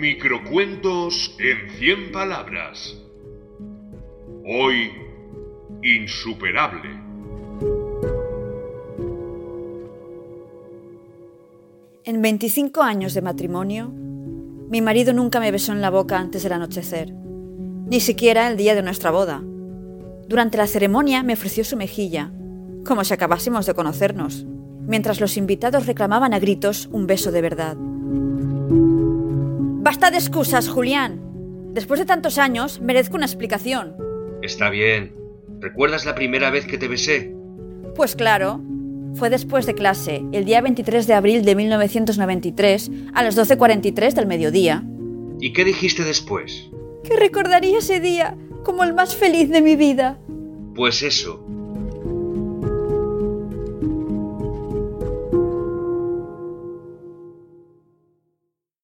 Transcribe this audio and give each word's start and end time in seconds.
Microcuentos 0.00 1.36
en 1.38 1.68
100 1.78 2.10
palabras. 2.10 2.96
Hoy, 4.46 4.92
insuperable. 5.82 6.88
En 12.04 12.22
25 12.22 12.80
años 12.80 13.12
de 13.12 13.20
matrimonio, 13.20 13.90
mi 14.70 14.80
marido 14.80 15.12
nunca 15.12 15.38
me 15.38 15.50
besó 15.50 15.72
en 15.72 15.82
la 15.82 15.90
boca 15.90 16.18
antes 16.18 16.44
del 16.44 16.54
anochecer, 16.54 17.12
ni 17.12 18.00
siquiera 18.00 18.48
el 18.48 18.56
día 18.56 18.74
de 18.74 18.82
nuestra 18.82 19.10
boda. 19.10 19.42
Durante 20.26 20.56
la 20.56 20.66
ceremonia 20.66 21.22
me 21.22 21.34
ofreció 21.34 21.62
su 21.62 21.76
mejilla, 21.76 22.32
como 22.86 23.04
si 23.04 23.12
acabásemos 23.12 23.66
de 23.66 23.74
conocernos, 23.74 24.46
mientras 24.86 25.20
los 25.20 25.36
invitados 25.36 25.84
reclamaban 25.84 26.32
a 26.32 26.38
gritos 26.38 26.88
un 26.90 27.06
beso 27.06 27.30
de 27.32 27.42
verdad. 27.42 27.76
Basta 29.90 30.12
de 30.12 30.18
excusas, 30.18 30.68
Julián. 30.68 31.20
Después 31.74 31.98
de 31.98 32.06
tantos 32.06 32.38
años, 32.38 32.80
merezco 32.80 33.16
una 33.16 33.26
explicación. 33.26 33.96
Está 34.40 34.70
bien. 34.70 35.16
¿Recuerdas 35.58 36.06
la 36.06 36.14
primera 36.14 36.48
vez 36.50 36.64
que 36.64 36.78
te 36.78 36.86
besé? 36.86 37.34
Pues 37.96 38.14
claro. 38.14 38.60
Fue 39.16 39.30
después 39.30 39.66
de 39.66 39.74
clase, 39.74 40.22
el 40.30 40.44
día 40.44 40.60
23 40.60 41.08
de 41.08 41.14
abril 41.14 41.44
de 41.44 41.56
1993, 41.56 42.88
a 43.12 43.24
las 43.24 43.36
12.43 43.36 44.12
del 44.12 44.28
mediodía. 44.28 44.84
¿Y 45.40 45.52
qué 45.52 45.64
dijiste 45.64 46.04
después? 46.04 46.70
Que 47.02 47.16
recordaría 47.16 47.78
ese 47.78 47.98
día 47.98 48.36
como 48.62 48.84
el 48.84 48.94
más 48.94 49.16
feliz 49.16 49.50
de 49.50 49.60
mi 49.60 49.74
vida. 49.74 50.20
Pues 50.76 51.02
eso, 51.02 51.44